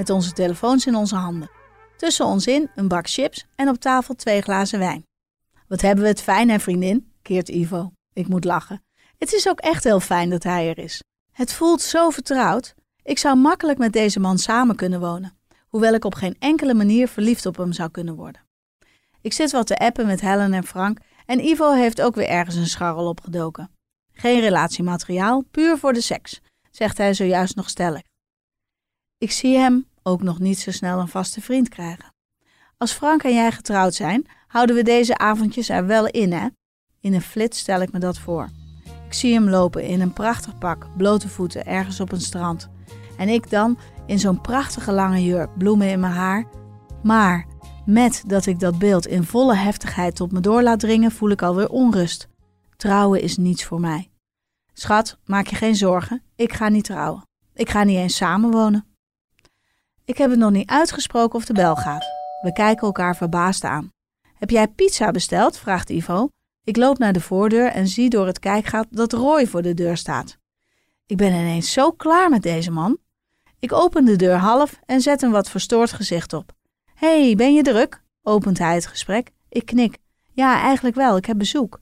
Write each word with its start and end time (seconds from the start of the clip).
met 0.00 0.10
onze 0.10 0.32
telefoons 0.32 0.86
in 0.86 0.94
onze 0.94 1.16
handen. 1.16 1.50
Tussen 1.96 2.26
ons 2.26 2.46
in 2.46 2.70
een 2.74 2.88
bak 2.88 3.08
chips 3.08 3.46
en 3.54 3.68
op 3.68 3.76
tafel 3.76 4.14
twee 4.14 4.40
glazen 4.40 4.78
wijn. 4.78 5.06
Wat 5.68 5.80
hebben 5.80 6.04
we 6.04 6.10
het 6.10 6.22
fijn, 6.22 6.50
hè, 6.50 6.58
vriendin? 6.58 7.12
keert 7.22 7.48
Ivo. 7.48 7.92
Ik 8.12 8.28
moet 8.28 8.44
lachen. 8.44 8.82
Het 9.18 9.32
is 9.32 9.48
ook 9.48 9.60
echt 9.60 9.84
heel 9.84 10.00
fijn 10.00 10.30
dat 10.30 10.42
hij 10.42 10.68
er 10.68 10.78
is. 10.78 11.02
Het 11.32 11.52
voelt 11.52 11.82
zo 11.82 12.10
vertrouwd. 12.10 12.74
Ik 13.02 13.18
zou 13.18 13.36
makkelijk 13.36 13.78
met 13.78 13.92
deze 13.92 14.20
man 14.20 14.38
samen 14.38 14.76
kunnen 14.76 15.00
wonen, 15.00 15.38
hoewel 15.68 15.94
ik 15.94 16.04
op 16.04 16.14
geen 16.14 16.36
enkele 16.38 16.74
manier 16.74 17.08
verliefd 17.08 17.46
op 17.46 17.56
hem 17.56 17.72
zou 17.72 17.90
kunnen 17.90 18.14
worden. 18.14 18.42
Ik 19.20 19.32
zit 19.32 19.50
wat 19.50 19.66
te 19.66 19.78
appen 19.78 20.06
met 20.06 20.20
Helen 20.20 20.52
en 20.52 20.64
Frank 20.64 20.98
en 21.26 21.44
Ivo 21.44 21.72
heeft 21.72 22.02
ook 22.02 22.14
weer 22.14 22.28
ergens 22.28 22.56
een 22.56 22.66
scharrel 22.66 23.08
opgedoken. 23.08 23.70
Geen 24.12 24.40
relatiemateriaal, 24.40 25.44
puur 25.50 25.78
voor 25.78 25.92
de 25.92 26.00
seks, 26.00 26.40
zegt 26.70 26.98
hij 26.98 27.14
zojuist 27.14 27.56
nog 27.56 27.68
stellig. 27.68 28.02
Ik 29.18 29.30
zie 29.30 29.56
hem 29.56 29.88
ook 30.02 30.22
nog 30.22 30.38
niet 30.38 30.58
zo 30.58 30.70
snel 30.70 30.98
een 30.98 31.08
vaste 31.08 31.40
vriend 31.40 31.68
krijgen. 31.68 32.14
Als 32.76 32.92
Frank 32.92 33.22
en 33.22 33.34
jij 33.34 33.52
getrouwd 33.52 33.94
zijn, 33.94 34.26
houden 34.46 34.76
we 34.76 34.82
deze 34.82 35.18
avondjes 35.18 35.68
er 35.68 35.86
wel 35.86 36.06
in, 36.06 36.32
hè? 36.32 36.48
In 37.00 37.14
een 37.14 37.22
flits 37.22 37.58
stel 37.58 37.80
ik 37.80 37.92
me 37.92 37.98
dat 37.98 38.18
voor. 38.18 38.48
Ik 39.06 39.14
zie 39.14 39.34
hem 39.34 39.48
lopen 39.48 39.84
in 39.84 40.00
een 40.00 40.12
prachtig 40.12 40.58
pak, 40.58 40.86
blote 40.96 41.28
voeten, 41.28 41.66
ergens 41.66 42.00
op 42.00 42.12
een 42.12 42.20
strand. 42.20 42.68
En 43.16 43.28
ik 43.28 43.50
dan 43.50 43.78
in 44.06 44.18
zo'n 44.18 44.40
prachtige 44.40 44.92
lange 44.92 45.24
jurk, 45.24 45.58
bloemen 45.58 45.90
in 45.90 46.00
mijn 46.00 46.12
haar. 46.12 46.46
Maar 47.02 47.46
met 47.86 48.22
dat 48.26 48.46
ik 48.46 48.60
dat 48.60 48.78
beeld 48.78 49.06
in 49.06 49.24
volle 49.24 49.54
heftigheid 49.54 50.16
tot 50.16 50.32
me 50.32 50.40
door 50.40 50.62
laat 50.62 50.80
dringen, 50.80 51.10
voel 51.10 51.30
ik 51.30 51.42
alweer 51.42 51.68
onrust. 51.68 52.28
Trouwen 52.76 53.22
is 53.22 53.36
niets 53.36 53.64
voor 53.64 53.80
mij. 53.80 54.10
Schat, 54.72 55.18
maak 55.24 55.46
je 55.46 55.56
geen 55.56 55.76
zorgen, 55.76 56.22
ik 56.36 56.52
ga 56.52 56.68
niet 56.68 56.84
trouwen. 56.84 57.22
Ik 57.54 57.70
ga 57.70 57.84
niet 57.84 57.96
eens 57.96 58.16
samenwonen. 58.16 58.89
Ik 60.10 60.18
heb 60.18 60.30
het 60.30 60.38
nog 60.38 60.50
niet 60.50 60.70
uitgesproken 60.70 61.38
of 61.38 61.44
de 61.44 61.52
bel 61.52 61.76
gaat. 61.76 62.04
We 62.40 62.52
kijken 62.52 62.86
elkaar 62.86 63.16
verbaasd 63.16 63.64
aan. 63.64 63.92
Heb 64.34 64.50
jij 64.50 64.68
pizza 64.68 65.10
besteld? 65.10 65.58
vraagt 65.58 65.90
Ivo. 65.90 66.28
Ik 66.64 66.76
loop 66.76 66.98
naar 66.98 67.12
de 67.12 67.20
voordeur 67.20 67.66
en 67.66 67.88
zie 67.88 68.08
door 68.08 68.26
het 68.26 68.38
kijkgat 68.38 68.86
dat 68.90 69.12
Roy 69.12 69.46
voor 69.46 69.62
de 69.62 69.74
deur 69.74 69.96
staat. 69.96 70.38
Ik 71.06 71.16
ben 71.16 71.32
ineens 71.32 71.72
zo 71.72 71.90
klaar 71.92 72.30
met 72.30 72.42
deze 72.42 72.70
man. 72.70 72.98
Ik 73.58 73.72
open 73.72 74.04
de 74.04 74.16
deur 74.16 74.36
half 74.36 74.80
en 74.86 75.00
zet 75.00 75.22
een 75.22 75.30
wat 75.30 75.50
verstoord 75.50 75.92
gezicht 75.92 76.32
op. 76.32 76.52
Hey, 76.94 77.34
ben 77.36 77.54
je 77.54 77.62
druk? 77.62 78.02
opent 78.22 78.58
hij 78.58 78.74
het 78.74 78.86
gesprek. 78.86 79.30
Ik 79.48 79.66
knik. 79.66 79.98
Ja, 80.32 80.60
eigenlijk 80.60 80.96
wel, 80.96 81.16
ik 81.16 81.26
heb 81.26 81.38
bezoek. 81.38 81.80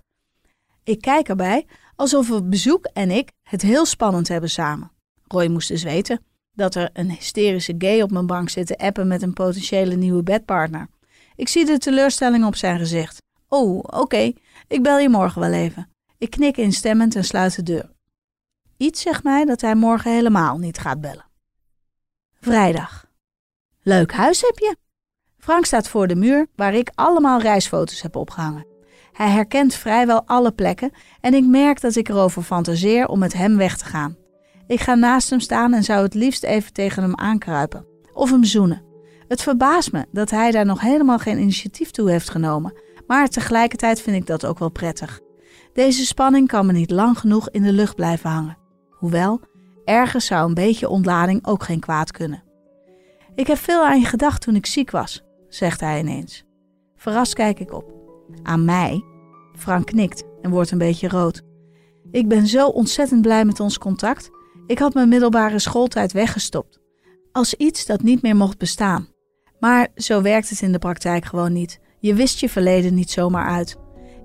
Ik 0.84 1.00
kijk 1.00 1.28
erbij 1.28 1.66
alsof 1.96 2.28
we 2.28 2.42
bezoek 2.42 2.84
en 2.84 3.10
ik 3.10 3.32
het 3.42 3.62
heel 3.62 3.86
spannend 3.86 4.28
hebben 4.28 4.50
samen. 4.50 4.90
Roy 5.26 5.46
moest 5.46 5.68
dus 5.68 5.82
weten 5.82 6.26
dat 6.58 6.74
er 6.74 6.90
een 6.92 7.10
hysterische 7.10 7.74
gay 7.78 8.02
op 8.02 8.10
mijn 8.10 8.26
bank 8.26 8.48
zit 8.48 8.66
te 8.66 8.78
appen 8.78 9.06
met 9.06 9.22
een 9.22 9.32
potentiële 9.32 9.94
nieuwe 9.94 10.22
bedpartner. 10.22 10.88
Ik 11.36 11.48
zie 11.48 11.64
de 11.64 11.78
teleurstelling 11.78 12.44
op 12.44 12.56
zijn 12.56 12.78
gezicht. 12.78 13.22
Oh, 13.48 13.78
oké, 13.78 14.32
ik 14.68 14.82
bel 14.82 14.98
je 14.98 15.08
morgen 15.08 15.40
wel 15.40 15.52
even. 15.52 15.90
Ik 16.18 16.30
knik 16.30 16.56
instemmend 16.56 17.16
en 17.16 17.24
sluit 17.24 17.56
de 17.56 17.62
deur. 17.62 17.90
Iets 18.76 19.00
zegt 19.00 19.22
mij 19.22 19.44
dat 19.44 19.60
hij 19.60 19.74
morgen 19.74 20.12
helemaal 20.12 20.58
niet 20.58 20.78
gaat 20.78 21.00
bellen. 21.00 21.24
Vrijdag. 22.40 23.06
Leuk 23.82 24.12
huis 24.12 24.40
heb 24.40 24.58
je. 24.58 24.76
Frank 25.36 25.64
staat 25.64 25.88
voor 25.88 26.06
de 26.06 26.16
muur 26.16 26.46
waar 26.54 26.74
ik 26.74 26.90
allemaal 26.94 27.40
reisfoto's 27.40 28.02
heb 28.02 28.16
opgehangen. 28.16 28.66
Hij 29.12 29.28
herkent 29.28 29.74
vrijwel 29.74 30.22
alle 30.26 30.52
plekken 30.52 30.92
en 31.20 31.34
ik 31.34 31.44
merk 31.44 31.80
dat 31.80 31.96
ik 31.96 32.08
erover 32.08 32.42
fantaseer 32.42 33.06
om 33.08 33.18
met 33.18 33.32
hem 33.32 33.56
weg 33.56 33.76
te 33.76 33.84
gaan. 33.84 34.16
Ik 34.68 34.80
ga 34.80 34.94
naast 34.94 35.30
hem 35.30 35.40
staan 35.40 35.74
en 35.74 35.84
zou 35.84 36.02
het 36.02 36.14
liefst 36.14 36.44
even 36.44 36.72
tegen 36.72 37.02
hem 37.02 37.16
aankruipen 37.16 37.86
of 38.12 38.30
hem 38.30 38.44
zoenen. 38.44 38.82
Het 39.28 39.42
verbaast 39.42 39.92
me 39.92 40.06
dat 40.12 40.30
hij 40.30 40.50
daar 40.50 40.66
nog 40.66 40.80
helemaal 40.80 41.18
geen 41.18 41.38
initiatief 41.38 41.90
toe 41.90 42.10
heeft 42.10 42.30
genomen 42.30 42.72
maar 43.08 43.28
tegelijkertijd 43.28 44.00
vind 44.00 44.16
ik 44.16 44.26
dat 44.26 44.46
ook 44.46 44.58
wel 44.58 44.70
prettig. 44.70 45.20
Deze 45.72 46.06
spanning 46.06 46.48
kan 46.48 46.66
me 46.66 46.72
niet 46.72 46.90
lang 46.90 47.18
genoeg 47.18 47.50
in 47.50 47.62
de 47.62 47.72
lucht 47.72 47.94
blijven 47.94 48.30
hangen. 48.30 48.58
Hoewel, 48.90 49.40
ergens 49.84 50.26
zou 50.26 50.48
een 50.48 50.54
beetje 50.54 50.88
ontlading 50.88 51.46
ook 51.46 51.62
geen 51.62 51.80
kwaad 51.80 52.10
kunnen. 52.10 52.42
Ik 53.34 53.46
heb 53.46 53.58
veel 53.58 53.84
aan 53.84 54.00
je 54.00 54.06
gedacht 54.06 54.42
toen 54.42 54.54
ik 54.54 54.66
ziek 54.66 54.90
was, 54.90 55.24
zegt 55.48 55.80
hij 55.80 55.98
ineens. 56.00 56.44
Verrast 56.96 57.34
kijk 57.34 57.60
ik 57.60 57.72
op. 57.72 57.92
Aan 58.42 58.64
mij? 58.64 59.04
Frank 59.52 59.86
knikt 59.86 60.24
en 60.42 60.50
wordt 60.50 60.70
een 60.70 60.78
beetje 60.78 61.08
rood. 61.08 61.42
Ik 62.10 62.28
ben 62.28 62.46
zo 62.46 62.68
ontzettend 62.68 63.22
blij 63.22 63.44
met 63.44 63.60
ons 63.60 63.78
contact. 63.78 64.30
Ik 64.68 64.78
had 64.78 64.94
mijn 64.94 65.08
middelbare 65.08 65.58
schooltijd 65.58 66.12
weggestopt. 66.12 66.80
Als 67.32 67.54
iets 67.54 67.86
dat 67.86 68.02
niet 68.02 68.22
meer 68.22 68.36
mocht 68.36 68.58
bestaan. 68.58 69.08
Maar 69.60 69.88
zo 69.94 70.22
werkt 70.22 70.50
het 70.50 70.60
in 70.60 70.72
de 70.72 70.78
praktijk 70.78 71.24
gewoon 71.24 71.52
niet. 71.52 71.80
Je 72.00 72.14
wist 72.14 72.40
je 72.40 72.48
verleden 72.48 72.94
niet 72.94 73.10
zomaar 73.10 73.48
uit. 73.48 73.76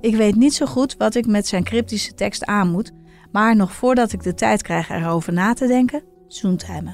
Ik 0.01 0.15
weet 0.15 0.35
niet 0.35 0.53
zo 0.53 0.65
goed 0.65 0.95
wat 0.97 1.15
ik 1.15 1.27
met 1.27 1.47
zijn 1.47 1.63
cryptische 1.63 2.13
tekst 2.13 2.45
aan 2.45 2.71
moet, 2.71 2.91
maar 3.31 3.55
nog 3.55 3.73
voordat 3.73 4.11
ik 4.11 4.23
de 4.23 4.33
tijd 4.33 4.61
krijg 4.61 4.89
erover 4.89 5.33
na 5.33 5.53
te 5.53 5.67
denken, 5.67 6.03
zoent 6.27 6.67
hij 6.67 6.81
me. 6.81 6.93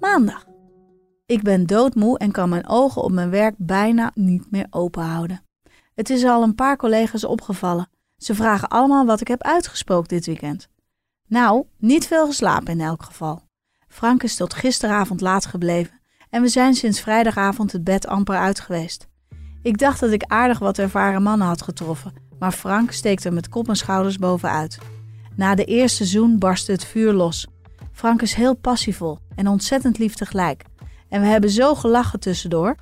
Maandag. 0.00 0.44
Ik 1.26 1.42
ben 1.42 1.66
doodmoe 1.66 2.18
en 2.18 2.32
kan 2.32 2.48
mijn 2.48 2.68
ogen 2.68 3.02
op 3.02 3.12
mijn 3.12 3.30
werk 3.30 3.54
bijna 3.58 4.10
niet 4.14 4.50
meer 4.50 4.66
open 4.70 5.02
houden. 5.02 5.42
Het 5.94 6.10
is 6.10 6.24
al 6.24 6.42
een 6.42 6.54
paar 6.54 6.76
collega's 6.76 7.24
opgevallen. 7.24 7.88
Ze 8.16 8.34
vragen 8.34 8.68
allemaal 8.68 9.06
wat 9.06 9.20
ik 9.20 9.28
heb 9.28 9.42
uitgesproken 9.42 10.08
dit 10.08 10.26
weekend. 10.26 10.68
Nou, 11.28 11.64
niet 11.78 12.06
veel 12.06 12.26
geslapen 12.26 12.72
in 12.72 12.80
elk 12.80 13.02
geval. 13.02 13.42
Frank 13.88 14.22
is 14.22 14.36
tot 14.36 14.54
gisteravond 14.54 15.20
laat 15.20 15.46
gebleven 15.46 16.00
en 16.30 16.42
we 16.42 16.48
zijn 16.48 16.74
sinds 16.74 17.00
vrijdagavond 17.00 17.72
het 17.72 17.84
bed 17.84 18.06
amper 18.06 18.36
uit 18.36 18.60
geweest. 18.60 19.08
Ik 19.62 19.78
dacht 19.78 20.00
dat 20.00 20.10
ik 20.10 20.22
aardig 20.22 20.58
wat 20.58 20.78
ervaren 20.78 21.22
mannen 21.22 21.46
had 21.46 21.62
getroffen, 21.62 22.12
maar 22.38 22.52
Frank 22.52 22.92
steekt 22.92 23.24
er 23.24 23.32
met 23.32 23.48
kop 23.48 23.68
en 23.68 23.76
schouders 23.76 24.18
bovenuit. 24.18 24.78
Na 25.36 25.54
de 25.54 25.64
eerste 25.64 26.04
zoen 26.04 26.38
barstte 26.38 26.72
het 26.72 26.84
vuur 26.84 27.12
los. 27.12 27.46
Frank 27.92 28.22
is 28.22 28.34
heel 28.34 28.54
passievol 28.54 29.18
en 29.34 29.48
ontzettend 29.48 29.98
lief 29.98 30.14
tegelijk. 30.14 30.64
En 31.08 31.20
we 31.20 31.26
hebben 31.26 31.50
zo 31.50 31.74
gelachen 31.74 32.20
tussendoor. 32.20 32.76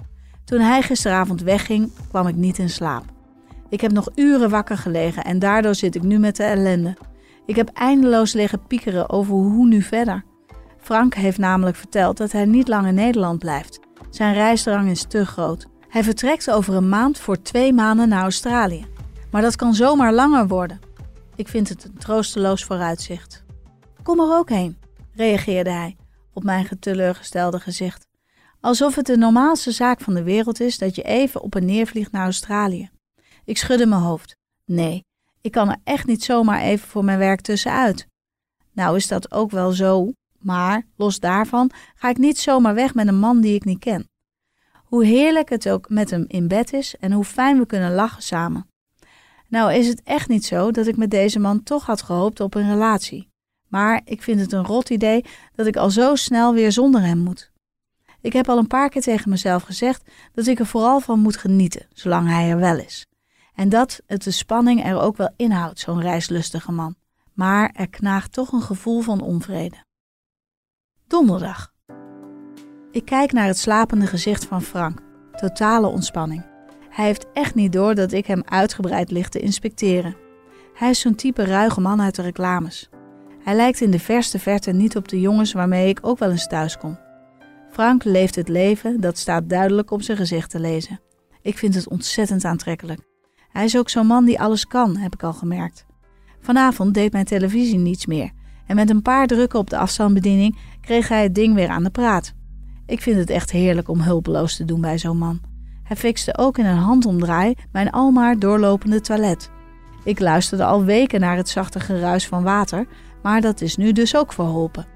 Toen 0.44 0.61
hij 0.61 0.82
gisteravond 0.82 1.43
wegging, 1.43 1.91
kwam 2.08 2.26
ik 2.26 2.35
niet 2.35 2.58
in 2.58 2.70
slaap. 2.70 3.05
Ik 3.69 3.81
heb 3.81 3.93
nog 3.93 4.08
uren 4.14 4.50
wakker 4.50 4.79
gelegen 4.79 5.25
en 5.25 5.38
daardoor 5.38 5.75
zit 5.75 5.94
ik 5.94 6.02
nu 6.02 6.19
met 6.19 6.37
de 6.37 6.43
ellende. 6.43 6.96
Ik 7.46 7.56
heb 7.56 7.69
eindeloos 7.69 8.32
liggen 8.32 8.67
piekeren 8.67 9.11
over 9.11 9.35
hoe 9.35 9.67
nu 9.67 9.82
verder. 9.82 10.25
Frank 10.79 11.14
heeft 11.14 11.38
namelijk 11.38 11.76
verteld 11.76 12.17
dat 12.17 12.32
hij 12.32 12.44
niet 12.44 12.69
lang 12.69 12.87
in 12.87 12.94
Nederland 12.94 13.38
blijft. 13.38 13.81
Zijn 14.11 14.35
reisdrang 14.35 14.91
is 14.91 15.05
te 15.08 15.26
groot. 15.26 15.67
Hij 15.88 16.05
vertrekt 16.05 16.50
over 16.50 16.75
een 16.75 16.88
maand 16.88 17.19
voor 17.19 17.43
twee 17.43 17.73
maanden 17.73 18.08
naar 18.08 18.23
Australië. 18.23 18.87
Maar 19.31 19.43
dat 19.43 19.56
kan 19.56 19.75
zomaar 19.75 20.12
langer 20.12 20.49
worden. 20.49 20.81
Ik 21.37 21.49
vind 21.49 21.69
het 21.69 21.85
een 21.85 21.99
troosteloos 21.99 22.64
vooruitzicht. 22.64 23.44
Kom 24.02 24.20
er 24.20 24.37
ook 24.37 24.49
heen, 24.49 24.79
reageerde 25.14 25.70
hij 25.70 25.96
op 26.32 26.44
mijn 26.44 26.69
teleurgestelde 26.81 27.61
gezicht. 27.61 28.06
Alsof 28.61 28.94
het 28.94 29.06
de 29.06 29.17
normaalste 29.17 29.70
zaak 29.70 30.00
van 30.00 30.14
de 30.14 30.23
wereld 30.23 30.61
is 30.61 30.79
dat 30.79 30.94
je 30.94 31.02
even 31.02 31.41
op 31.41 31.56
en 31.56 31.64
neer 31.64 31.87
vliegt 31.87 32.12
naar 32.12 32.25
Australië. 32.25 32.91
Ik 33.44 33.58
schudde 33.58 33.87
mijn 33.87 34.00
hoofd. 34.00 34.37
Nee, 34.64 35.05
ik 35.44 35.52
kan 35.52 35.70
er 35.70 35.76
echt 35.85 36.06
niet 36.06 36.25
zomaar 36.25 36.61
even 36.61 36.88
voor 36.88 37.05
mijn 37.05 37.19
werk 37.19 37.41
tussenuit. 37.41 38.06
Nou 38.73 38.96
is 38.96 39.08
dat 39.08 39.32
ook 39.32 39.50
wel 39.50 39.73
zo, 39.73 40.12
Maar 40.38 40.87
los 40.96 41.20
daarvan 41.20 41.70
ga 41.94 42.08
ik 42.08 42.19
niet 42.19 42.38
zomaar 42.38 42.75
weg 42.75 42.94
met 42.94 43.06
een 43.06 43.19
man 43.19 43.41
die 43.41 43.55
ik 43.55 43.64
niet 43.64 43.79
ken. 43.79 44.08
Hoe 44.85 45.05
heerlijk 45.05 45.49
het 45.49 45.69
ook 45.69 45.88
met 45.88 46.11
hem 46.11 46.25
in 46.29 46.49
bed 46.49 46.73
is 46.73 46.96
en 46.96 47.12
hoe 47.12 47.25
fijn 47.25 47.58
we 47.58 47.67
kunnen 47.67 47.94
lachen 47.94 48.23
samen. 48.23 48.69
Nou 49.49 49.73
is 49.73 49.88
het 49.88 50.02
echt 50.02 50.29
niet 50.29 50.44
zo 50.44 50.70
dat 50.70 50.87
ik 50.87 50.96
met 50.96 51.11
deze 51.11 51.38
man 51.38 51.62
toch 51.62 51.87
had 51.87 52.02
gehoopt 52.02 52.41
op 52.41 52.55
een 52.55 52.70
relatie. 52.70 53.29
Maar 53.69 54.00
ik 54.05 54.23
vind 54.23 54.41
het 54.41 54.52
een 54.52 54.64
rot 54.64 54.91
idee 54.91 55.25
dat 55.55 55.67
ik 55.67 55.76
al 55.76 55.91
zo 55.91 56.14
snel 56.14 56.55
weer 56.55 56.73
zonder 56.73 57.00
hem 57.02 57.19
moet. 57.19 57.50
Ik 58.20 58.32
heb 58.32 58.49
al 58.49 58.58
een 58.58 58.67
paar 58.67 58.88
keer 58.88 59.02
tegen 59.02 59.31
mezelf 59.31 59.62
gezegd 59.62 60.11
dat 60.32 60.46
ik 60.46 60.58
er 60.58 60.67
vooral 60.67 61.00
van 61.00 61.20
moet 61.20 61.37
genieten, 61.37 61.87
zolang 61.93 62.29
hij 62.29 62.50
er 62.50 62.58
wel 62.58 62.79
is. 62.79 63.06
En 63.55 63.69
dat 63.69 64.01
het 64.06 64.23
de 64.23 64.31
spanning 64.31 64.85
er 64.85 65.01
ook 65.01 65.17
wel 65.17 65.33
inhoudt, 65.37 65.79
zo'n 65.79 66.01
reislustige 66.01 66.73
man. 66.73 66.95
Maar 67.33 67.71
er 67.75 67.89
knaagt 67.89 68.33
toch 68.33 68.53
een 68.53 68.62
gevoel 68.62 69.01
van 69.01 69.21
onvrede. 69.21 69.85
Donderdag. 71.06 71.73
Ik 72.91 73.05
kijk 73.05 73.33
naar 73.33 73.47
het 73.47 73.59
slapende 73.59 74.06
gezicht 74.06 74.45
van 74.45 74.62
Frank. 74.62 75.01
Totale 75.33 75.87
ontspanning. 75.87 76.47
Hij 76.89 77.05
heeft 77.05 77.27
echt 77.33 77.55
niet 77.55 77.73
door 77.73 77.95
dat 77.95 78.12
ik 78.12 78.27
hem 78.27 78.43
uitgebreid 78.45 79.11
ligt 79.11 79.33
te 79.33 79.41
inspecteren. 79.41 80.17
Hij 80.75 80.91
is 80.91 81.01
zo'n 81.01 81.15
type 81.15 81.45
ruige 81.45 81.81
man 81.81 82.01
uit 82.01 82.15
de 82.15 82.23
reclames. 82.23 82.89
Hij 83.43 83.55
lijkt 83.55 83.81
in 83.81 83.91
de 83.91 83.99
verste 83.99 84.39
verte 84.39 84.73
niet 84.73 84.97
op 84.97 85.09
de 85.09 85.21
jongens 85.21 85.53
waarmee 85.53 85.89
ik 85.89 85.99
ook 86.03 86.19
wel 86.19 86.31
eens 86.31 86.47
thuis 86.47 86.79
kom. 86.79 86.99
Frank 87.71 88.05
leeft 88.05 88.35
het 88.35 88.49
leven, 88.49 89.01
dat 89.01 89.19
staat 89.19 89.49
duidelijk 89.49 89.91
op 89.91 90.03
zijn 90.03 90.17
gezicht 90.17 90.51
te 90.51 90.61
lezen. 90.61 91.01
Ik 91.43 91.59
vind 91.59 91.75
het 91.75 91.89
ontzettend 91.89 92.45
aantrekkelijk. 92.45 93.01
Hij 93.55 93.65
is 93.65 93.77
ook 93.77 93.89
zo'n 93.89 94.06
man 94.06 94.25
die 94.25 94.41
alles 94.41 94.67
kan, 94.67 94.97
heb 94.97 95.15
ik 95.15 95.23
al 95.23 95.33
gemerkt. 95.33 95.87
Vanavond 96.41 96.95
deed 96.95 97.12
mijn 97.12 97.25
televisie 97.25 97.79
niets 97.79 98.06
meer 98.06 98.31
en 98.67 98.77
met 98.77 98.91
een 98.91 99.03
paar 99.03 99.27
drukken 99.27 99.59
op 99.59 99.71
de 99.71 99.79
afstandsbediening 99.79 100.56
kreeg 100.81 101.09
hij 101.09 101.23
het 101.23 101.35
ding 101.35 101.55
weer 101.55 101.69
aan 101.69 101.83
de 101.83 101.91
praat. 101.91 102.35
Ik 102.87 103.01
vind 103.01 103.17
het 103.17 103.31
echt 103.31 103.51
heerlijk 103.51 103.89
om 103.89 104.01
hulpeloos 104.01 104.56
te 104.56 104.65
doen 104.65 104.81
bij 104.81 104.99
zo'n 104.99 105.19
man. 105.19 105.41
Hij 105.83 105.97
fixte 105.97 106.39
ook 106.39 106.59
in 106.59 106.65
een 106.65 106.77
handomdraai 106.77 107.55
mijn 107.73 107.91
almaar 107.91 108.39
doorlopende 108.39 109.01
toilet. 109.01 109.51
Ik 110.05 110.21
luisterde 110.21 110.65
al 110.65 110.85
weken 110.85 111.21
naar 111.21 111.37
het 111.37 111.49
zachte 111.49 111.81
geruis 111.81 112.27
van 112.27 112.43
water, 112.43 112.87
maar 113.23 113.41
dat 113.41 113.61
is 113.61 113.77
nu 113.77 113.93
dus 113.93 114.17
ook 114.17 114.33
verholpen. 114.33 114.87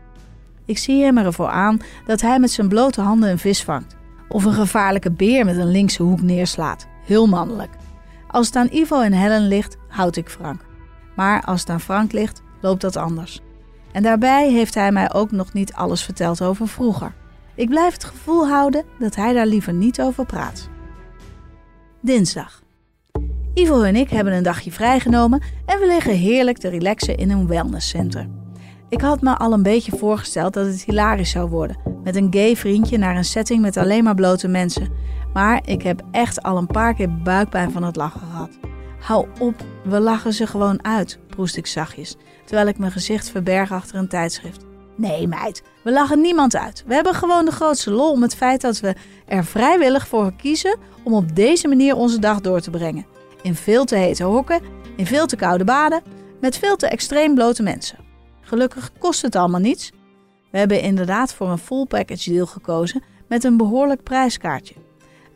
Ik 0.64 0.78
zie 0.78 1.02
hem 1.02 1.18
ervoor 1.18 1.48
aan 1.48 1.80
dat 2.06 2.20
hij 2.20 2.38
met 2.38 2.50
zijn 2.50 2.68
blote 2.68 3.00
handen 3.00 3.30
een 3.30 3.38
vis 3.38 3.64
vangt. 3.64 3.96
Of 4.28 4.44
een 4.44 4.52
gevaarlijke 4.52 5.10
beer 5.10 5.44
met 5.44 5.56
een 5.56 5.70
linkse 5.70 6.02
hoek 6.02 6.20
neerslaat. 6.20 6.86
Heel 7.04 7.26
mannelijk. 7.26 7.77
Als 8.30 8.46
het 8.46 8.56
aan 8.56 8.68
Ivo 8.70 9.00
en 9.00 9.12
Helen 9.12 9.48
ligt, 9.48 9.76
houd 9.88 10.16
ik 10.16 10.28
Frank. 10.28 10.60
Maar 11.16 11.42
als 11.42 11.60
het 11.60 11.70
aan 11.70 11.80
Frank 11.80 12.12
ligt, 12.12 12.42
loopt 12.60 12.80
dat 12.80 12.96
anders. 12.96 13.40
En 13.92 14.02
daarbij 14.02 14.50
heeft 14.50 14.74
hij 14.74 14.92
mij 14.92 15.12
ook 15.12 15.30
nog 15.30 15.52
niet 15.52 15.72
alles 15.72 16.02
verteld 16.04 16.42
over 16.42 16.68
vroeger. 16.68 17.14
Ik 17.54 17.68
blijf 17.68 17.92
het 17.92 18.04
gevoel 18.04 18.48
houden 18.48 18.84
dat 18.98 19.14
hij 19.16 19.32
daar 19.32 19.46
liever 19.46 19.72
niet 19.72 20.00
over 20.00 20.26
praat. 20.26 20.68
Dinsdag. 22.00 22.62
Ivo 23.54 23.82
en 23.82 23.96
ik 23.96 24.10
hebben 24.10 24.32
een 24.32 24.42
dagje 24.42 24.72
vrijgenomen 24.72 25.42
en 25.66 25.78
we 25.78 25.86
liggen 25.86 26.14
heerlijk 26.14 26.58
te 26.58 26.68
relaxen 26.68 27.16
in 27.16 27.30
een 27.30 27.46
wellnesscenter. 27.46 28.28
Ik 28.88 29.00
had 29.00 29.20
me 29.20 29.36
al 29.36 29.52
een 29.52 29.62
beetje 29.62 29.96
voorgesteld 29.96 30.54
dat 30.54 30.66
het 30.66 30.84
hilarisch 30.84 31.30
zou 31.30 31.48
worden, 31.50 31.76
met 32.04 32.16
een 32.16 32.28
gay 32.30 32.56
vriendje 32.56 32.98
naar 32.98 33.16
een 33.16 33.24
setting 33.24 33.60
met 33.60 33.76
alleen 33.76 34.04
maar 34.04 34.14
blote 34.14 34.48
mensen. 34.48 34.88
Maar 35.38 35.60
ik 35.64 35.82
heb 35.82 36.02
echt 36.10 36.42
al 36.42 36.56
een 36.56 36.66
paar 36.66 36.94
keer 36.94 37.18
buikpijn 37.22 37.70
van 37.70 37.82
het 37.82 37.96
lachen 37.96 38.20
gehad. 38.20 38.50
Hou 39.00 39.26
op, 39.38 39.54
we 39.84 40.00
lachen 40.00 40.32
ze 40.32 40.46
gewoon 40.46 40.84
uit, 40.84 41.18
proest 41.26 41.56
ik 41.56 41.66
zachtjes, 41.66 42.16
terwijl 42.44 42.68
ik 42.68 42.78
mijn 42.78 42.92
gezicht 42.92 43.30
verberg 43.30 43.72
achter 43.72 43.96
een 43.96 44.08
tijdschrift. 44.08 44.64
Nee, 44.96 45.28
meid, 45.28 45.62
we 45.84 45.92
lachen 45.92 46.20
niemand 46.20 46.56
uit. 46.56 46.84
We 46.86 46.94
hebben 46.94 47.14
gewoon 47.14 47.44
de 47.44 47.50
grootste 47.50 47.90
lol 47.90 48.10
om 48.10 48.22
het 48.22 48.34
feit 48.34 48.60
dat 48.60 48.80
we 48.80 48.94
er 49.26 49.44
vrijwillig 49.44 50.08
voor 50.08 50.32
kiezen 50.36 50.78
om 51.02 51.14
op 51.14 51.36
deze 51.36 51.68
manier 51.68 51.96
onze 51.96 52.18
dag 52.18 52.40
door 52.40 52.60
te 52.60 52.70
brengen. 52.70 53.06
In 53.42 53.54
veel 53.54 53.84
te 53.84 53.96
hete 53.96 54.24
hokken, 54.24 54.62
in 54.96 55.06
veel 55.06 55.26
te 55.26 55.36
koude 55.36 55.64
baden, 55.64 56.02
met 56.40 56.58
veel 56.58 56.76
te 56.76 56.86
extreem 56.86 57.34
blote 57.34 57.62
mensen. 57.62 57.98
Gelukkig 58.40 58.92
kost 58.98 59.22
het 59.22 59.36
allemaal 59.36 59.60
niets. 59.60 59.92
We 60.50 60.58
hebben 60.58 60.80
inderdaad 60.80 61.34
voor 61.34 61.48
een 61.48 61.58
full 61.58 61.86
package 61.86 62.30
deal 62.30 62.46
gekozen 62.46 63.02
met 63.28 63.44
een 63.44 63.56
behoorlijk 63.56 64.02
prijskaartje. 64.02 64.86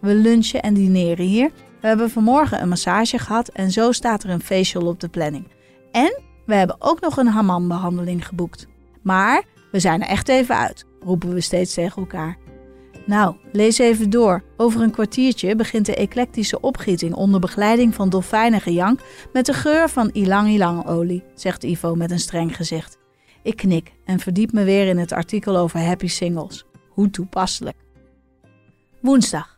We 0.02 0.14
lunchen 0.14 0.62
en 0.62 0.74
dineren 0.74 1.26
hier. 1.26 1.50
We 1.80 1.86
hebben 1.86 2.10
vanmorgen 2.10 2.62
een 2.62 2.68
massage 2.68 3.18
gehad 3.18 3.48
en 3.48 3.70
zo 3.70 3.92
staat 3.92 4.22
er 4.22 4.30
een 4.30 4.42
facial 4.42 4.86
op 4.86 5.00
de 5.00 5.08
planning. 5.08 5.48
En 5.92 6.22
we 6.46 6.54
hebben 6.54 6.76
ook 6.78 7.00
nog 7.00 7.16
een 7.16 7.26
hammambehandeling 7.26 8.26
geboekt. 8.26 8.66
Maar 9.02 9.42
we 9.70 9.80
zijn 9.80 10.02
er 10.02 10.08
echt 10.08 10.28
even 10.28 10.56
uit, 10.56 10.86
roepen 11.00 11.34
we 11.34 11.40
steeds 11.40 11.74
tegen 11.74 12.02
elkaar. 12.02 12.36
Nou, 13.06 13.36
lees 13.52 13.78
even 13.78 14.10
door. 14.10 14.42
Over 14.56 14.80
een 14.80 14.90
kwartiertje 14.90 15.56
begint 15.56 15.86
de 15.86 15.96
eclectische 15.96 16.60
opgieting 16.60 17.14
onder 17.14 17.40
begeleiding 17.40 17.94
van 17.94 18.08
dolfijnengejank 18.08 19.00
met 19.32 19.46
de 19.46 19.52
geur 19.52 19.88
van 19.88 20.10
ilang-ilang 20.12 20.86
olie, 20.86 21.24
zegt 21.34 21.62
Ivo 21.62 21.94
met 21.94 22.10
een 22.10 22.18
streng 22.18 22.56
gezicht. 22.56 22.98
Ik 23.42 23.56
knik 23.56 23.92
en 24.04 24.18
verdiep 24.18 24.52
me 24.52 24.64
weer 24.64 24.86
in 24.86 24.98
het 24.98 25.12
artikel 25.12 25.56
over 25.56 25.80
happy 25.80 26.06
singles. 26.06 26.66
Hoe 26.88 27.10
toepasselijk. 27.10 27.76
Woensdag. 29.00 29.51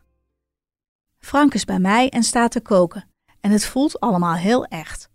Frank 1.25 1.55
is 1.55 1.65
bij 1.65 1.79
mij 1.79 2.09
en 2.09 2.23
staat 2.23 2.51
te 2.51 2.61
koken. 2.61 3.05
En 3.41 3.51
het 3.51 3.65
voelt 3.65 4.01
allemaal 4.01 4.35
heel 4.35 4.65
echt. 4.65 5.09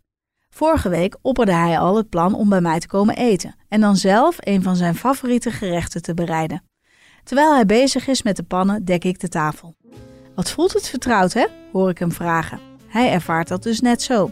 Vorige 0.50 0.89
week 0.89 1.17
opperde 1.21 1.51
hij 1.51 1.79
al 1.79 1.97
het 1.97 2.09
plan 2.09 2.33
om 2.33 2.50
bij 2.50 2.61
mij 2.61 2.79
te 2.79 2.88
komen 2.88 3.15
eten 3.15 3.56
en 3.67 3.81
dan 3.81 3.95
zelf 3.95 4.35
een 4.39 4.63
van 4.63 4.75
zijn 4.75 4.95
favoriete 4.95 5.51
gerechten 5.51 6.01
te 6.01 6.13
bereiden. 6.13 6.63
Terwijl 7.23 7.53
hij 7.53 7.65
bezig 7.65 8.07
is 8.07 8.21
met 8.21 8.35
de 8.35 8.44
pannen, 8.44 8.85
dek 8.85 9.03
ik 9.03 9.19
de 9.19 9.27
tafel. 9.27 9.75
Wat 10.35 10.51
voelt 10.51 10.73
het 10.73 10.89
vertrouwd, 10.89 11.33
hè? 11.33 11.45
hoor 11.71 11.89
ik 11.89 11.97
hem 11.97 12.12
vragen. 12.12 12.59
Hij 12.88 13.12
ervaart 13.12 13.47
dat 13.47 13.63
dus 13.63 13.79
net 13.79 14.01
zo. 14.01 14.31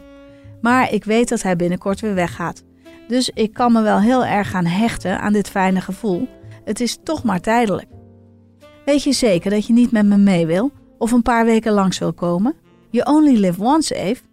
Maar 0.62 0.94
ik 0.94 1.04
weet 1.04 1.30
dat 1.30 1.42
hij 1.42 1.56
binnenkort 1.56 2.00
weer 2.00 2.16
weggaat. 2.16 2.64
Dus 3.08 3.30
ik 3.30 3.54
kan 3.54 3.72
me 3.72 3.82
wel 3.82 4.00
heel 4.00 4.26
erg 4.26 4.50
gaan 4.50 4.66
hechten 4.66 5.20
aan 5.20 5.34
dit 5.34 5.50
fijne 5.50 5.82
gevoel. 5.82 6.28
Het 6.64 6.80
is 6.80 6.98
toch 7.04 7.24
maar 7.24 7.42
tijdelijk. 7.42 7.88
Weet 8.86 9.04
je 9.04 9.14
zeker 9.14 9.52
dat 9.52 9.68
je 9.68 9.74
niet 9.74 9.92
met 9.92 10.06
me 10.06 10.18
mee 10.18 10.46
wil 10.46 10.72
of 10.98 11.12
een 11.12 11.22
paar 11.22 11.46
weken 11.46 11.72
langs 11.72 11.98
wil 11.98 12.14
komen? 12.14 12.56
You 12.90 13.16
only 13.16 13.40
live 13.40 13.64
once, 13.64 13.96
Eve. 13.96 14.24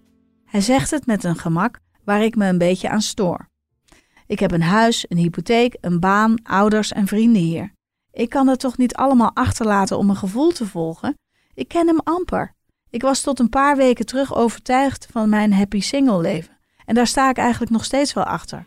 Hij 0.45 0.61
zegt 0.61 0.91
het 0.91 1.07
met 1.07 1.25
een 1.25 1.37
gemak 1.37 1.79
waar 2.05 2.23
ik 2.23 2.37
me 2.37 2.49
een 2.49 2.59
beetje 2.59 2.89
aan 2.89 3.03
stoor. 3.03 3.49
Ik 4.27 4.39
heb 4.39 4.53
een 4.53 4.63
huis, 4.63 5.05
een 5.09 5.17
hypotheek, 5.17 5.77
een 5.81 6.01
baan, 6.01 6.35
ouders 6.43 6.93
en 6.93 7.07
vrienden 7.07 7.43
hier. 7.43 7.73
Ik 8.13 8.29
kan 8.29 8.49
het 8.49 8.61
toch 8.61 8.77
niet 8.77 8.95
allemaal 8.95 9.31
achterlaten 9.35 9.99
om 9.99 10.11
een 10.11 10.17
gevoel 10.17 10.51
te 10.51 10.67
volgen? 10.67 11.15
Ik 11.55 11.69
ken 11.69 11.87
hem 11.87 12.01
amper. 12.05 12.55
Ik 12.91 13.03
was 13.03 13.21
tot 13.21 13.39
een 13.39 13.49
paar 13.49 13.77
weken 13.77 14.07
terug 14.07 14.35
overtuigd 14.35 15.07
van 15.11 15.29
mijn 15.29 15.53
happy 15.53 15.81
single 15.81 16.21
leven. 16.21 16.59
En 16.85 16.95
daar 16.95 17.07
sta 17.07 17.31
ik 17.31 17.37
eigenlijk 17.37 17.73
nog 17.73 17.85
steeds 17.85 18.13
wel 18.13 18.25
achter. 18.25 18.67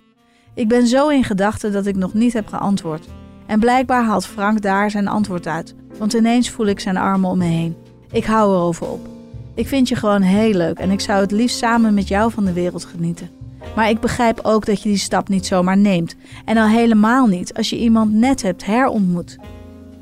Ik 0.53 0.67
ben 0.67 0.87
zo 0.87 1.07
in 1.07 1.23
gedachten 1.23 1.71
dat 1.71 1.85
ik 1.85 1.95
nog 1.95 2.13
niet 2.13 2.33
heb 2.33 2.47
geantwoord. 2.47 3.07
En 3.45 3.59
blijkbaar 3.59 4.03
haalt 4.03 4.25
Frank 4.25 4.61
daar 4.61 4.91
zijn 4.91 5.07
antwoord 5.07 5.47
uit, 5.47 5.75
want 5.97 6.13
ineens 6.13 6.49
voel 6.49 6.65
ik 6.65 6.79
zijn 6.79 6.97
armen 6.97 7.29
om 7.29 7.37
me 7.37 7.45
heen. 7.45 7.75
Ik 8.11 8.25
hou 8.25 8.53
erover 8.53 8.87
op. 8.87 9.07
Ik 9.55 9.67
vind 9.67 9.87
je 9.87 9.95
gewoon 9.95 10.21
heel 10.21 10.53
leuk 10.53 10.77
en 10.77 10.91
ik 10.91 10.99
zou 10.99 11.21
het 11.21 11.31
liefst 11.31 11.57
samen 11.57 11.93
met 11.93 12.07
jou 12.07 12.31
van 12.31 12.45
de 12.45 12.53
wereld 12.53 12.85
genieten. 12.85 13.29
Maar 13.75 13.89
ik 13.89 13.99
begrijp 13.99 14.39
ook 14.43 14.65
dat 14.65 14.81
je 14.81 14.89
die 14.89 14.97
stap 14.97 15.29
niet 15.29 15.45
zomaar 15.45 15.77
neemt. 15.77 16.15
En 16.45 16.57
al 16.57 16.67
helemaal 16.67 17.27
niet 17.27 17.53
als 17.53 17.69
je 17.69 17.77
iemand 17.77 18.13
net 18.13 18.41
hebt 18.41 18.65
herontmoet. 18.65 19.37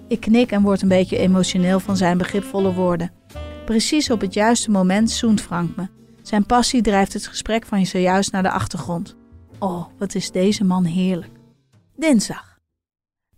Ik 0.08 0.20
knik 0.20 0.52
en 0.52 0.62
word 0.62 0.82
een 0.82 0.88
beetje 0.88 1.18
emotioneel 1.18 1.80
van 1.80 1.98
zijn 1.98 2.18
begripvolle 2.18 2.74
woorden. 2.74 3.12
Precies 3.66 4.10
op 4.10 4.22
het 4.22 4.34
juiste 4.34 4.72
moment 4.72 5.12
zoent 5.12 5.42
Frank 5.42 5.76
me. 5.76 5.88
Zijn 6.22 6.46
passie 6.46 6.82
drijft 6.82 7.14
het 7.14 7.28
gesprek 7.28 7.66
van 7.66 7.80
je 7.80 7.86
zojuist 7.86 8.32
naar 8.32 8.44
de 8.44 8.52
achtergrond. 8.52 9.16
Oh, 9.60 9.86
wat 9.98 10.16
is 10.16 10.32
deze 10.32 10.64
man 10.64 10.84
heerlijk. 10.84 11.32
Dinsdag. 11.96 12.58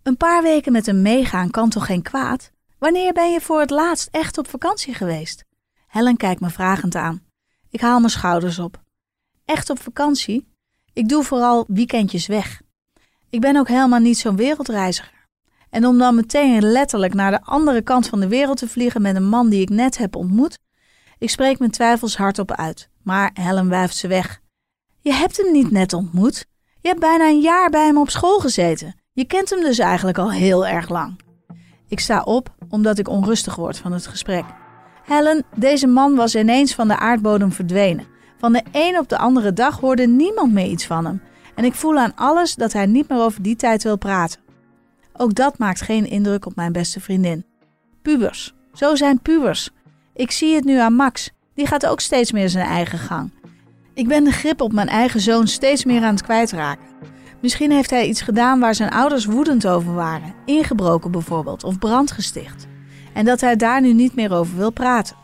Een 0.02 0.16
paar 0.16 0.42
weken 0.42 0.72
met 0.72 0.86
hem 0.86 1.02
meegaan 1.02 1.50
kan 1.50 1.68
toch 1.68 1.86
geen 1.86 2.02
kwaad? 2.02 2.50
Wanneer 2.78 3.12
ben 3.12 3.32
je 3.32 3.40
voor 3.40 3.60
het 3.60 3.70
laatst 3.70 4.08
echt 4.10 4.38
op 4.38 4.48
vakantie 4.48 4.94
geweest? 4.94 5.44
Helen 5.86 6.16
kijkt 6.16 6.40
me 6.40 6.50
vragend 6.50 6.94
aan. 6.94 7.22
Ik 7.70 7.80
haal 7.80 7.98
mijn 7.98 8.10
schouders 8.10 8.58
op 8.58 8.80
echt 9.48 9.70
op 9.70 9.80
vakantie. 9.80 10.48
Ik 10.92 11.08
doe 11.08 11.24
vooral 11.24 11.64
weekendjes 11.68 12.26
weg. 12.26 12.60
Ik 13.30 13.40
ben 13.40 13.56
ook 13.56 13.68
helemaal 13.68 13.98
niet 13.98 14.18
zo'n 14.18 14.36
wereldreiziger. 14.36 15.26
En 15.70 15.86
om 15.86 15.98
dan 15.98 16.14
meteen 16.14 16.62
letterlijk 16.62 17.14
naar 17.14 17.30
de 17.30 17.42
andere 17.42 17.82
kant 17.82 18.08
van 18.08 18.20
de 18.20 18.28
wereld 18.28 18.56
te 18.58 18.68
vliegen 18.68 19.02
met 19.02 19.16
een 19.16 19.28
man 19.28 19.48
die 19.48 19.60
ik 19.60 19.68
net 19.68 19.98
heb 19.98 20.16
ontmoet, 20.16 20.58
ik 21.18 21.30
spreek 21.30 21.58
mijn 21.58 21.70
twijfels 21.70 22.16
hardop 22.16 22.52
uit. 22.52 22.88
Maar 23.02 23.30
Helen 23.34 23.68
wuift 23.68 23.96
ze 23.96 24.08
weg. 24.08 24.40
Je 25.00 25.12
hebt 25.12 25.36
hem 25.36 25.52
niet 25.52 25.70
net 25.70 25.92
ontmoet. 25.92 26.46
Je 26.80 26.88
hebt 26.88 27.00
bijna 27.00 27.28
een 27.28 27.40
jaar 27.40 27.70
bij 27.70 27.86
hem 27.86 27.98
op 27.98 28.10
school 28.10 28.40
gezeten. 28.40 29.00
Je 29.12 29.24
kent 29.24 29.50
hem 29.50 29.60
dus 29.60 29.78
eigenlijk 29.78 30.18
al 30.18 30.32
heel 30.32 30.66
erg 30.66 30.88
lang. 30.88 31.20
Ik 31.88 32.00
sta 32.00 32.22
op 32.22 32.54
omdat 32.68 32.98
ik 32.98 33.08
onrustig 33.08 33.54
word 33.56 33.78
van 33.78 33.92
het 33.92 34.06
gesprek. 34.06 34.44
Helen, 35.04 35.44
deze 35.56 35.86
man 35.86 36.14
was 36.14 36.34
ineens 36.34 36.74
van 36.74 36.88
de 36.88 36.98
aardbodem 36.98 37.52
verdwenen. 37.52 38.06
Van 38.38 38.52
de 38.52 38.62
een 38.72 38.98
op 38.98 39.08
de 39.08 39.18
andere 39.18 39.52
dag 39.52 39.80
hoorde 39.80 40.06
niemand 40.06 40.52
meer 40.52 40.66
iets 40.66 40.86
van 40.86 41.04
hem. 41.04 41.22
En 41.54 41.64
ik 41.64 41.74
voel 41.74 41.98
aan 41.98 42.14
alles 42.14 42.54
dat 42.54 42.72
hij 42.72 42.86
niet 42.86 43.08
meer 43.08 43.20
over 43.20 43.42
die 43.42 43.56
tijd 43.56 43.82
wil 43.82 43.98
praten. 43.98 44.40
Ook 45.16 45.34
dat 45.34 45.58
maakt 45.58 45.80
geen 45.80 46.06
indruk 46.06 46.46
op 46.46 46.56
mijn 46.56 46.72
beste 46.72 47.00
vriendin. 47.00 47.44
Pubers. 48.02 48.54
Zo 48.72 48.94
zijn 48.94 49.20
pubers. 49.20 49.70
Ik 50.14 50.30
zie 50.30 50.54
het 50.54 50.64
nu 50.64 50.78
aan 50.78 50.94
Max. 50.94 51.30
Die 51.54 51.66
gaat 51.66 51.86
ook 51.86 52.00
steeds 52.00 52.32
meer 52.32 52.48
zijn 52.48 52.66
eigen 52.66 52.98
gang. 52.98 53.30
Ik 53.94 54.08
ben 54.08 54.24
de 54.24 54.32
grip 54.32 54.60
op 54.60 54.72
mijn 54.72 54.88
eigen 54.88 55.20
zoon 55.20 55.46
steeds 55.46 55.84
meer 55.84 56.02
aan 56.02 56.14
het 56.14 56.22
kwijtraken. 56.22 56.86
Misschien 57.40 57.70
heeft 57.70 57.90
hij 57.90 58.08
iets 58.08 58.20
gedaan 58.20 58.60
waar 58.60 58.74
zijn 58.74 58.90
ouders 58.90 59.24
woedend 59.24 59.66
over 59.66 59.94
waren. 59.94 60.34
Ingebroken 60.44 61.10
bijvoorbeeld, 61.10 61.64
of 61.64 61.78
brand 61.78 62.12
gesticht. 62.12 62.66
En 63.14 63.24
dat 63.24 63.40
hij 63.40 63.56
daar 63.56 63.80
nu 63.80 63.92
niet 63.92 64.14
meer 64.14 64.32
over 64.32 64.56
wil 64.56 64.70
praten. 64.70 65.16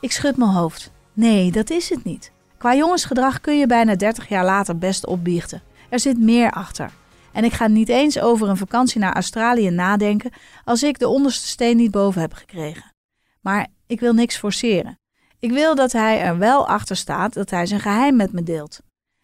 Ik 0.00 0.12
schud 0.12 0.36
mijn 0.36 0.50
hoofd. 0.50 0.92
Nee, 1.12 1.52
dat 1.52 1.70
is 1.70 1.88
het 1.88 2.04
niet. 2.04 2.32
Qua 2.58 2.74
jongensgedrag 2.74 3.40
kun 3.40 3.58
je 3.58 3.66
bijna 3.66 3.94
30 3.94 4.28
jaar 4.28 4.44
later 4.44 4.78
best 4.78 5.06
opbiechten. 5.06 5.62
Er 5.90 6.00
zit 6.00 6.18
meer 6.18 6.50
achter. 6.50 6.90
En 7.32 7.44
ik 7.44 7.52
ga 7.52 7.66
niet 7.66 7.88
eens 7.88 8.20
over 8.20 8.48
een 8.48 8.56
vakantie 8.56 9.00
naar 9.00 9.14
Australië 9.14 9.70
nadenken 9.70 10.30
als 10.64 10.82
ik 10.82 10.98
de 10.98 11.08
onderste 11.08 11.46
steen 11.46 11.76
niet 11.76 11.90
boven 11.90 12.20
heb 12.20 12.32
gekregen. 12.32 12.94
Maar 13.40 13.66
ik 13.86 14.00
wil 14.00 14.12
niks 14.12 14.36
forceren. 14.36 14.98
Ik 15.38 15.50
wil 15.50 15.74
dat 15.74 15.92
hij 15.92 16.20
er 16.20 16.38
wel 16.38 16.68
achter 16.68 16.96
staat 16.96 17.34
dat 17.34 17.50
hij 17.50 17.66
zijn 17.66 17.80
geheim 17.80 18.16
met 18.16 18.32
me 18.32 18.42
deelt. 18.42 18.80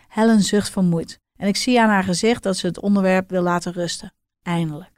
Helen 0.09 0.43
zucht 0.43 0.71
vermoeid 0.71 1.23
en 1.37 1.49
ik 1.49 1.57
zie 1.57 1.81
aan 1.81 1.89
haar 1.89 2.05
gezicht 2.05 2.43
dat 2.43 2.57
ze 2.57 2.67
het 2.67 2.81
onderwerp 2.81 3.31
wil 3.31 3.43
laten 3.43 3.73
rusten. 3.73 4.13
Eindelijk. 4.43 4.93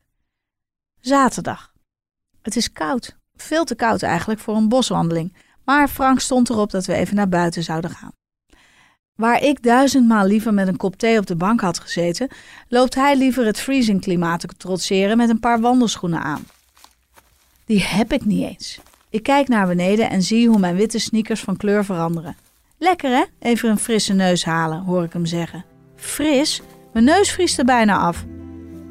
Zaterdag. 1.01 1.73
Het 2.43 2.57
is 2.57 2.73
koud. 2.73 3.17
Veel 3.37 3.65
te 3.65 3.75
koud 3.75 4.03
eigenlijk 4.03 4.41
voor 4.41 4.57
een 4.57 4.69
boswandeling. 4.69 5.37
Maar 5.65 5.89
Frank 5.89 6.21
stond 6.21 6.51
erop 6.51 6.71
dat 6.71 6.87
we 6.87 6.95
even 6.95 7.17
naar 7.17 7.29
buiten 7.29 7.63
zouden 7.63 7.91
gaan. 7.91 8.13
Waar 9.15 9.43
ik 9.43 9.63
duizendmaal 9.63 10.27
liever 10.27 10.55
met 10.55 10.69
een 10.69 10.77
kop 10.77 10.97
thee 10.97 11.19
op 11.19 11.27
de 11.27 11.37
bank 11.37 11.61
had 11.61 11.79
gezeten, 11.79 12.29
loopt 12.69 12.95
hij 12.95 13.17
liever 13.17 13.47
het 13.47 13.61
vriezingklimaat 13.61 14.41
te 14.41 14.47
trotseren 14.47 15.17
met 15.17 15.29
een 15.29 15.41
paar 15.41 15.61
wandelschoenen 15.61 16.23
aan. 16.23 16.47
Die 17.65 17.83
heb 17.83 18.13
ik 18.13 18.25
niet 18.25 18.49
eens. 18.49 18.81
Ik 19.11 19.23
kijk 19.23 19.49
naar 19.49 19.67
beneden 19.67 20.11
en 20.11 20.23
zie 20.23 20.49
hoe 20.49 20.59
mijn 20.59 20.77
witte 20.77 20.99
sneakers 20.99 21.41
van 21.41 21.57
kleur 21.57 21.85
veranderen. 21.85 22.37
Lekker 22.79 23.11
hè? 23.11 23.25
Even 23.39 23.71
een 23.71 23.79
frisse 23.79 24.13
neus 24.13 24.45
halen, 24.45 24.83
hoor 24.83 25.05
ik 25.05 25.13
hem 25.13 25.27
zeggen. 25.27 25.65
Fris? 25.97 26.63
Mijn 26.93 27.05
neus 27.05 27.31
vriest 27.31 27.59
er 27.59 27.65
bijna 27.65 27.99
af. 27.99 28.25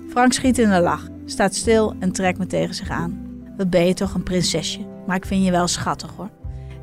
Frank 0.09 0.33
schiet 0.33 0.57
in 0.57 0.69
de 0.69 0.79
lach, 0.79 1.07
staat 1.25 1.55
stil 1.55 1.93
en 1.99 2.11
trekt 2.11 2.37
me 2.37 2.47
tegen 2.47 2.75
zich 2.75 2.89
aan. 2.89 3.27
Wat 3.57 3.69
ben 3.69 3.87
je 3.87 3.93
toch 3.93 4.13
een 4.13 4.23
prinsesje, 4.23 4.79
maar 5.07 5.15
ik 5.15 5.25
vind 5.25 5.45
je 5.45 5.51
wel 5.51 5.67
schattig 5.67 6.11
hoor. 6.17 6.29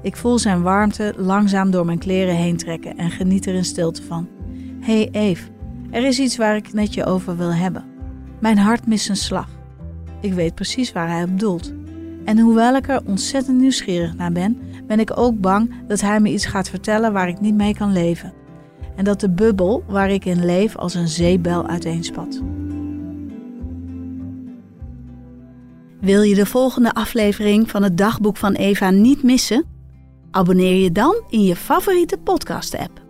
Ik 0.02 0.16
voel 0.16 0.38
zijn 0.38 0.62
warmte 0.62 1.14
langzaam 1.16 1.70
door 1.70 1.86
mijn 1.86 1.98
kleren 1.98 2.34
heen 2.34 2.56
trekken 2.56 2.96
en 2.96 3.10
geniet 3.10 3.46
er 3.46 3.54
in 3.54 3.64
stilte 3.64 4.02
van. 4.02 4.28
Hé 4.80 4.94
hey 4.94 5.08
Eve, 5.12 5.48
er 5.90 6.04
is 6.04 6.18
iets 6.18 6.36
waar 6.36 6.56
ik 6.56 6.72
met 6.72 6.94
je 6.94 7.04
over 7.04 7.36
wil 7.36 7.54
hebben. 7.54 7.84
Mijn 8.40 8.58
hart 8.58 8.86
mist 8.86 9.08
een 9.08 9.16
slag. 9.16 9.48
Ik 10.20 10.32
weet 10.32 10.54
precies 10.54 10.92
waar 10.92 11.08
hij 11.08 11.22
op 11.22 11.38
doelt. 11.38 11.72
En 12.24 12.38
hoewel 12.38 12.76
ik 12.76 12.88
er 12.88 13.00
ontzettend 13.04 13.58
nieuwsgierig 13.58 14.16
naar 14.16 14.32
ben, 14.32 14.58
ben 14.86 15.00
ik 15.00 15.18
ook 15.18 15.40
bang 15.40 15.74
dat 15.88 16.00
hij 16.00 16.20
me 16.20 16.28
iets 16.28 16.46
gaat 16.46 16.68
vertellen 16.68 17.12
waar 17.12 17.28
ik 17.28 17.40
niet 17.40 17.54
mee 17.54 17.74
kan 17.74 17.92
leven. 17.92 18.32
En 18.96 19.04
dat 19.04 19.20
de 19.20 19.30
bubbel 19.30 19.84
waar 19.87 20.11
ik 20.11 20.25
in 20.25 20.44
leef 20.44 20.76
als 20.76 20.94
een 20.94 21.08
zeebel 21.08 21.66
uiteenspat. 21.66 22.42
Wil 26.00 26.22
je 26.22 26.34
de 26.34 26.46
volgende 26.46 26.94
aflevering 26.94 27.70
van 27.70 27.82
het 27.82 27.99
dagboek 27.99 28.37
van 28.37 28.52
Eva 28.52 28.90
niet 28.90 29.22
missen? 29.22 29.64
Abonneer 30.30 30.82
je 30.82 30.92
dan 30.92 31.22
in 31.28 31.42
je 31.42 31.56
favoriete 31.56 32.18
podcast-app. 32.18 33.01